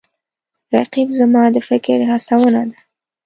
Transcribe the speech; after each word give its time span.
رقیب 0.77 1.07
زما 1.19 1.43
د 1.55 1.57
فکر 1.69 1.97
هڅونه 2.09 2.61
ده 2.69 2.77